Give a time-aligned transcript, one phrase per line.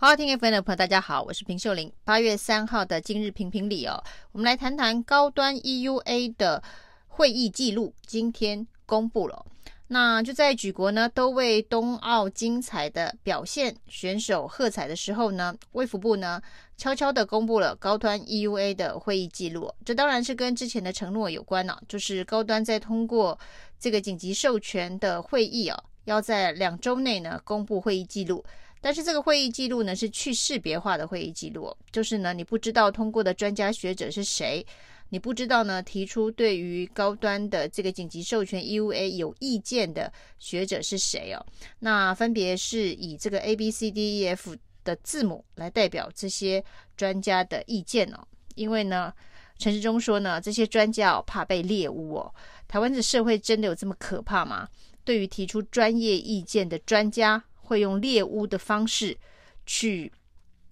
[0.00, 1.92] 好，听 FM 的朋友，大家好，我是平秀玲。
[2.04, 6.62] 八月三号的今日评评理哦，我们来谈谈高端 EUA 的
[7.08, 9.44] 会议记录，今天公布了。
[9.88, 16.40] 那就在举国呢都为冬奥精彩的表现选手喝彩的时候呢，卫福部呢
[16.76, 19.68] 悄悄地公布了高端 EUA 的会议记录。
[19.84, 23.36] 这当然是跟之前的承诺有关了，就是高端在通过
[23.80, 28.44] 这个紧急授权的会议啊，要在两周内呢公布会议记录。
[28.80, 34.64] 但是这个会议记录呢是去识别化的会议记录，就是呢你不知道通过的专家学者是谁，
[35.08, 41.44] 你不知道呢提出对于高端的这个紧急授权 EUA 有意见的学者是谁哦？
[41.80, 46.64] 那分别是以这个 A B C D E F 的字母来代表这些
[46.96, 48.18] 专家的意见哦。
[48.54, 49.12] 因为呢
[49.58, 52.34] 陈时中说呢这些专家哦怕被猎物哦，
[52.68, 54.68] 台湾的社会真的有这么可怕吗？
[55.04, 57.42] 对于提出专业意见的专家。
[57.68, 59.16] 会用猎巫的方式
[59.64, 60.10] 去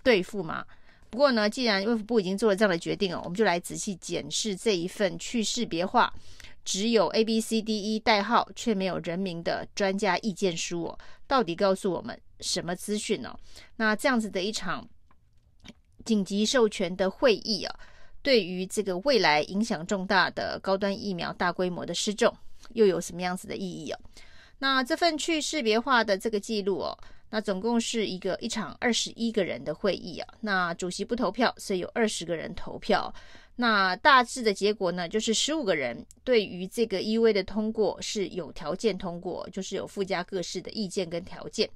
[0.02, 0.64] 对付吗？
[1.10, 6.12] 不过呢，既然卫福部已经做了这样的决定哦，我们就来仔细检视这一份去识别化，
[6.64, 13.38] 只有 A B C D E 代号却没有人名的专家意见书哦，到底告诉我们什么资讯呢？
[13.76, 14.86] 那这样子的一场
[16.04, 17.74] 紧急授权的会议啊，
[18.20, 22.36] 对于这个未来影响重大的高端疫苗大规模的施种，
[22.74, 23.98] 又有什么样子的意义啊？
[24.58, 26.98] 那这份去识别化的这个记录哦，
[27.30, 30.34] 那总共是一个一场二十一个人的会议啊。
[30.40, 33.12] 那主席不投票，所以有二十个人投票。
[33.58, 41.68] 那大致的结果呢，就是十五个人对于这个 EV 的通过是有条件通过，就是有附加各式的意见跟条件。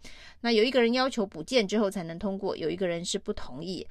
[0.43, 3.87] 那有一个人要求补件之后才能通过，有一个人是不同意。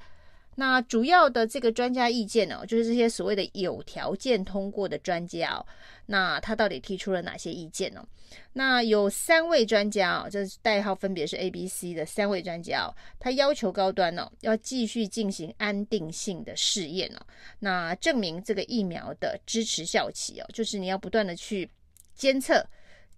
[0.56, 5.64] 那主要的这个专家意见呢，就是这些所谓的有条件通过的专家哦，
[6.06, 8.06] 那他到底提出了哪些意见呢？
[8.52, 17.20] 那有三位专家哦，这代号分别是 A、B、C 的三位专家哦，他要求高端哦要继续进行安定性的试验哦，
[17.60, 21.68] 那证明这个疫苗的支持效期哦，就是你要不断的去
[22.14, 22.64] 监测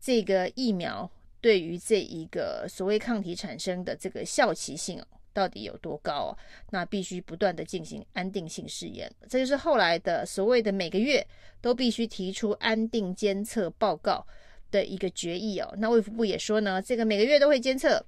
[0.00, 1.10] 这个疫苗
[1.40, 5.06] 对于这一个所谓抗体产生的这个效期性哦。
[5.32, 6.38] 到底有多高啊？
[6.70, 11.26] 那必须不断的进行安定性试验，这就是后来的所谓的每个月
[11.60, 14.26] 都必须提出安定监测报告
[14.70, 15.74] 的一个决议哦。
[15.78, 18.04] 那卫福部也说呢，这个每个月都会监测，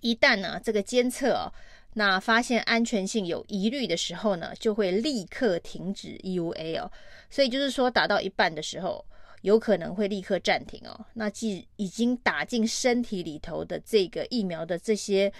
[0.00, 1.52] 一旦呢这个监测哦，
[1.94, 6.90] 那发现安全性有疑虑的时候呢，就会立刻停止 EUA 哦。
[7.30, 9.04] 所以就是说打到一半的时候，
[9.40, 11.06] 有可能会立刻暂停哦。
[11.14, 15.32] 那既已经打进身体里头的这个疫苗的这些。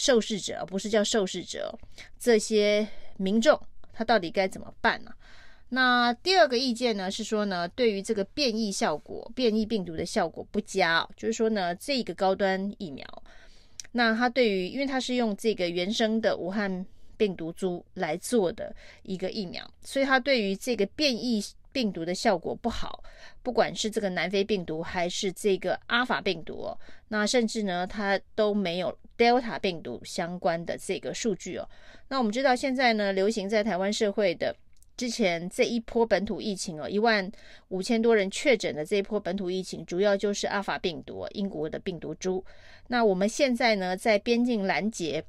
[0.00, 1.78] 受试者不是叫受试者，
[2.18, 2.88] 这些
[3.18, 3.60] 民众
[3.92, 5.12] 他到底该怎么办呢？
[5.68, 13.06] 那第二个意见呢是说呢，对于这个变异效果、变异病毒的效果不佳，就是说呢，这个高端疫苗，
[13.92, 16.86] 那它对于，因为它是用这个原生的武汉
[17.18, 21.44] 病毒株来做的一个疫苗，所以它对于这个变异。
[21.72, 23.02] 病毒的效果不好，
[23.42, 31.68] 不管是这个南非病毒还是这个阿法病毒哦，那甚至呢，它都没有 Delta 病毒相关的这个数据哦。
[32.08, 34.54] 那我们知道现在呢，流行在台湾社会的
[34.96, 37.30] 之前这一波本土疫情哦，一万
[37.68, 42.44] 五千多人确诊的这一波本土疫情，主要就是阿法病毒，英国的病毒株。
[42.88, 45.24] 那我们现在呢，在边境拦截。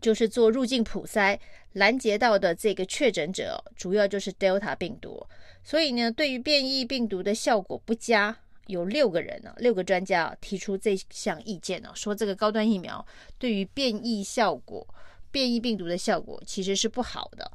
[0.00, 1.38] 就是做入境普筛
[1.72, 5.26] 拦截到的这个确诊者，主要就是 Delta 病毒，
[5.62, 8.36] 所以呢，对于变异病毒的效果不佳，
[8.66, 13.04] 有六个人呢，六个专家提出这项意见呢，说这个高端疫苗
[13.38, 14.86] 对于变异效果、
[15.30, 17.50] 变异病毒的效果其实是不好的。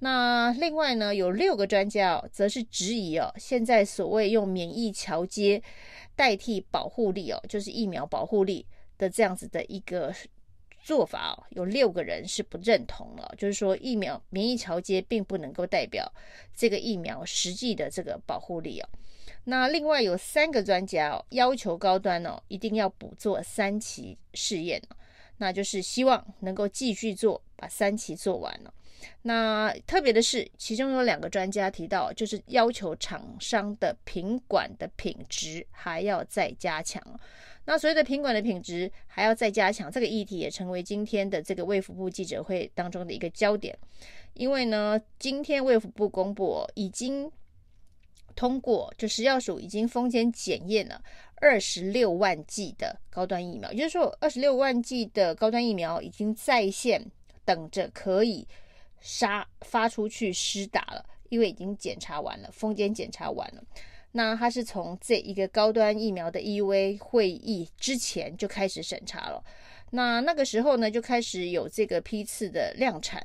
[0.00, 5.62] 那另外呢，有六个专家则是质疑哦，现在所谓用免疫桥接
[6.14, 8.66] 代替保护力哦，就是疫苗保护力
[8.98, 10.14] 的这样子的一个。
[10.84, 16.06] 做法哦，有六个人是不认同了，就是说疫苗免疫桥接并不能够代表
[16.54, 18.88] 这个疫苗实际的这个保护力哦。
[19.44, 24.80] 那另外有三个专家哦，要求高端哦一定要补做三期试验，
[25.38, 28.72] 那就是希望能够继续做，把三期做完了。
[29.22, 37.02] 那特别的是，其中有两个专家提到，就是要求厂商的品管的品质还要再加强。
[37.66, 43.76] 那所谓的品管的品质还要再加强，这个议题也成为今天的这个卫福部记者会当中的一个焦点。
[44.34, 47.30] 因为呢，今天卫福部公布已经
[48.34, 51.00] 通过，就食药署已经封签检验了
[51.36, 57.04] 二十六万剂的高端疫苗，也就是说，二十六万剂的高端疫苗已经在线
[57.44, 58.46] 等着可以
[59.00, 63.62] 杀发出去施打了，因为已经检查完了，封签检查完了。
[64.16, 69.42] 那他是从这一个高端疫苗的 EUA 会议之前就开始审查了。
[69.90, 73.24] 那那个时候呢，就开始有这个批次的量产。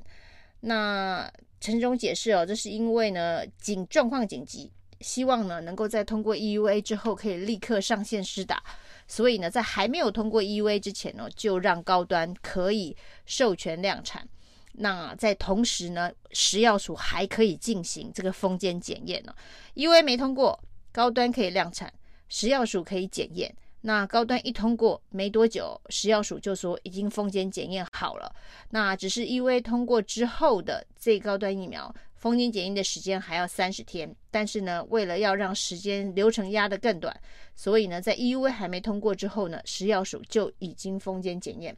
[0.62, 1.32] 那
[1.62, 8.64] 陈总解释哦，这是因为呢紧状况紧急，希望呢能够在通过 EUA 之后可以立刻上线施打，
[9.08, 12.98] 所以呢在还没有通过 EUA 之前呢，就让高端可以
[13.28, 14.28] 授权量产。
[14.74, 19.36] 那在同时呢，食药署还可以进行这个封检检验呢。
[19.76, 20.58] EUA 没通过，
[20.92, 21.94] 高端可以量产，
[22.28, 23.54] 食药署可以检验。
[23.82, 28.30] 那高端一通过没多久，食药署就说已经封检检验好了。
[28.72, 34.14] 那只是 EUA 通过之后的最高端疫苗封检检验的时间还要三十天。
[34.30, 37.18] 但是呢，为了要让时间流程压得更短，
[37.56, 41.78] 所以呢，在 EUA 还没通过之后呢，食药署就已经封检检验。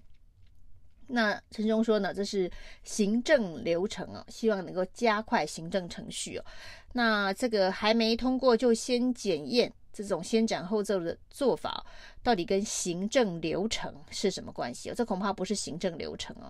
[1.12, 2.50] 那陈忠说呢，这是
[2.84, 6.46] 行政流程啊，希望能够加快行政程序哦。
[6.94, 9.72] 那这个还没通过就先检验。
[9.94, 11.86] 这种先斩后奏的做法，
[12.24, 14.94] 到底跟行政流程是什么关系哦？
[14.96, 16.48] 这恐怕不是行政流程哦，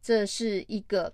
[0.00, 1.12] 这是一个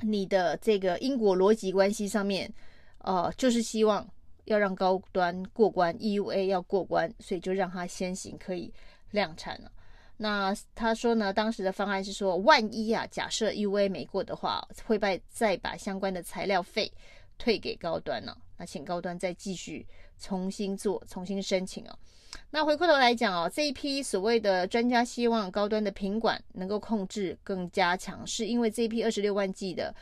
[0.00, 2.52] 你的这个因果逻辑关系上面，
[2.98, 4.04] 呃，就是希望
[4.46, 8.74] 要让高端过关，EUA 要过关，所以就让它先行可以
[9.12, 9.70] 量产了。
[10.16, 16.92] 那他说呢，当时的方案是说，万一啊，假设 EUA 没过的话，会把再把相关的材料费
[17.38, 18.36] 退给高端呢？
[18.56, 19.86] 那请高端再继续。
[20.18, 21.98] 重新做，重新申请哦。
[22.48, 29.92] 那回过头来讲哦，这一批所谓的专家希望高端的品管能够控制更加强，是因为这一批二十六万剂的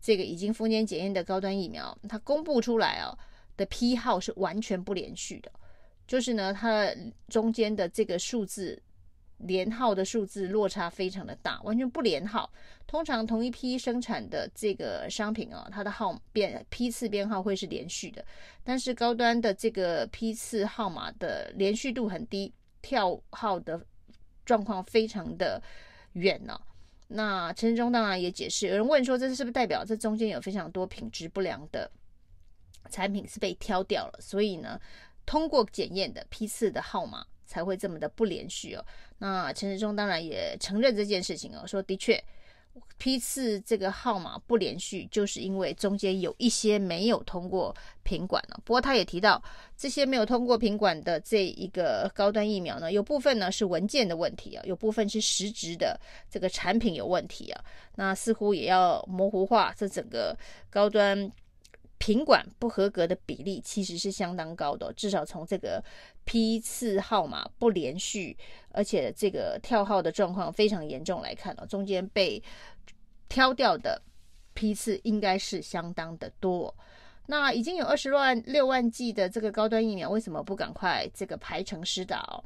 [0.00, 3.12] 这个已经封检检验的高端疫苗，它公布出来哦
[3.54, 5.52] 的批号是完全不连续的，
[6.06, 6.88] 就是呢，它
[7.28, 8.82] 中间的这个数字。
[9.38, 12.50] 连号的数字落差非常的大，完全不连号。
[12.86, 18.24] 通常同一批生产的这个商品啊，它的号编批次编号会是连续的，
[18.64, 23.84] 但是高端的这个批次号码的连续度很低，跳号的
[24.44, 25.60] 状况非常的
[26.12, 26.58] 远呢、
[27.08, 31.90] 那陈时中当然也解释，有人问说，这是不是代表这中间有非常多品质不良的
[32.88, 34.18] 产品是被挑掉了？
[34.20, 34.80] 所以呢，
[35.26, 37.26] 通过检验的批次的号码。
[37.48, 38.84] 才会这么的不连续哦。
[39.18, 42.22] 那陈时中当然也承认这件事情哦，说的确
[42.98, 48.60] 批次这个号码不连续，就是因为中间有一些没有通过品管了。
[48.64, 49.42] 不过他也提到，
[49.76, 55.98] 这些没有通过品管的这一个高端疫苗呢，有部分呢是文件的问题啊，有部分是实质的
[56.30, 57.64] 这个产品有问题啊。
[57.94, 60.36] 那似乎也要模糊化这整个
[60.68, 61.30] 高端。
[62.06, 65.82] 品管不合格的比例其实是相当高的，至少从这个
[66.24, 68.36] 批次号码不连续，
[68.70, 72.40] 而且这个跳号的状况非常严重来看哦，中间被
[73.28, 74.00] 挑掉的
[74.54, 76.72] 批次应该是相当的多。
[77.26, 82.42] 那已经有二十六万六万剂的这个高端疫苗，为什么不赶快这个排程施打哦？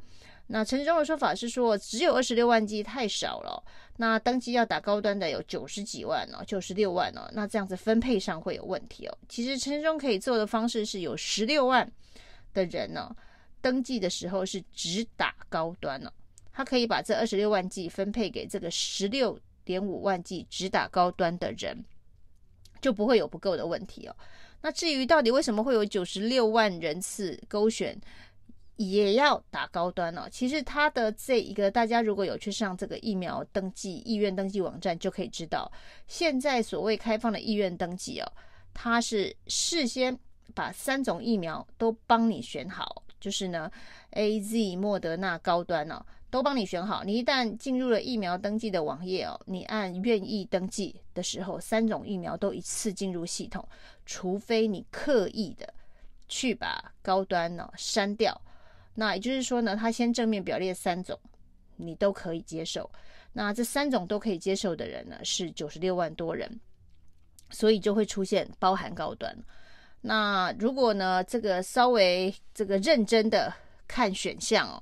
[0.47, 3.63] 那陈时中的说法是说，只有二十六万剂太少了。
[3.97, 7.29] 那登记要打高端的有九十几万哦，九十六万哦。
[7.33, 9.17] 那这样子分配上会有问题哦。
[9.29, 11.89] 其实陈时中可以做的方式是有十六万
[12.53, 13.15] 的人呢，
[13.61, 16.11] 登记的时候是只打高端哦，
[16.51, 21.85] 他可以把这二十六万剂分配给这个十六点五万剂只打高端的人，
[22.81, 24.15] 就不会有不够的问题哦。
[24.61, 27.99] 那至于到底为什么会有九十六万人次勾选？
[28.77, 30.27] 也要打高端哦。
[30.31, 35.71] 其实它的这一个，大家如果有去上这个疫苗登记意愿登记网站，就可以知道，
[36.07, 38.31] 现在所谓开放的意愿登记哦，
[38.73, 40.17] 它是事先
[40.55, 43.69] 把三种疫苗都帮你选好，就是呢
[44.13, 47.03] ，AZ、莫德纳、高端哦，都帮你选好。
[47.03, 53.67] 你一旦进入了疫苗登记的网页哦，你按愿意登记的时候，三种疫苗都一次进入系统，
[54.05, 55.71] 除非你刻意的
[56.29, 58.39] 去把高端呢删掉。
[58.95, 61.19] 那也就是说呢，他先正面表列三种，
[61.75, 62.89] 你都可以接受。
[63.33, 66.59] 那这三种都可以接受的人呢，是九十六万多人，
[67.49, 69.37] 所以就会出现包含高端。
[70.01, 73.53] 那如果呢，这个稍微这个认真的
[73.87, 74.81] 看选项哦，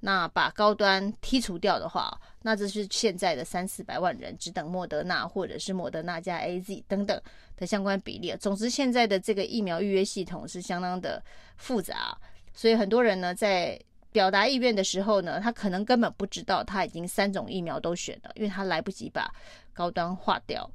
[0.00, 7.20] 那把高端剔除掉的话，那这是现在的三四百万人只等莫德纳或者是莫德纳加 AZ 等等
[7.56, 8.34] 的相关比例。
[8.40, 11.22] 总之，现在的这个疫苗预约系统是相当的
[11.56, 12.16] 复杂。
[12.54, 13.78] 所以很多人呢，在
[14.10, 19.30] 表达意愿的时候呢，他可能根本不知道他已经三种疫苗都选了，因为他来不及把
[19.72, 20.68] 高端划掉。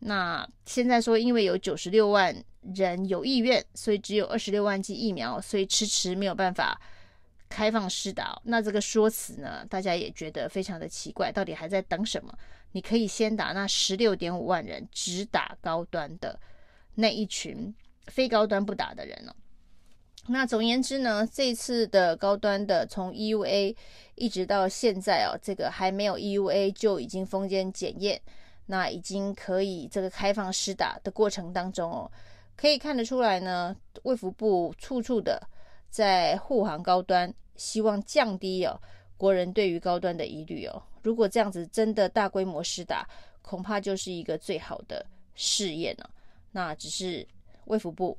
[0.00, 2.34] 那现在说，因为有九十六万
[2.74, 6.78] 人有意愿，所以只有二十六万剂疫苗，所以迟迟没有办法
[7.52, 8.40] 开放施打。
[8.42, 12.32] 那这个说辞呢，大家也觉得非常的奇怪，到底还在等什么？
[12.72, 16.40] 你可以先打那十六点五万人只打高端的
[16.94, 17.72] 那一群
[18.06, 19.34] 非高端不打的人呢？
[20.28, 23.76] 那总言之呢，这次的高端的从 EUA
[24.14, 28.18] 一直到现在哦，这个还没有 EUA 就已经封间检验，
[28.66, 32.10] 那已经可以这个开放施打的过程当中哦，
[32.56, 35.42] 可以看得出来呢，卫福部处处的
[35.90, 38.80] 在护航高端，希望降低哦
[39.16, 40.82] 国人对于高端的疑虑哦。
[41.02, 43.08] 如果这样子真的大规模施打，
[43.42, 45.04] 恐怕就是一个最好的
[45.34, 46.10] 试验了。
[46.50, 47.26] 那只是
[47.64, 48.18] 卫福部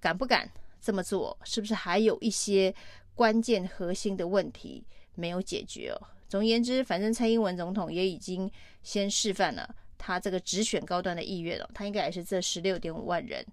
[0.00, 0.50] 敢不敢？
[0.78, 2.72] 这么做是不是还有一些
[3.12, 5.98] 关键核心的问题没有解决哦？
[6.28, 8.48] 总而言之，反正蔡英文总统也已经
[8.84, 13.44] 先示范了他这个只选高端的意愿了，他应该也是这十六点五万人，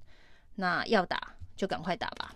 [0.54, 2.36] 那要打就赶快打吧。